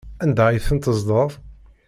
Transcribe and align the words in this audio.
Anda 0.23 0.43
ay 0.47 0.61
tent-teddzeḍ? 0.65 1.31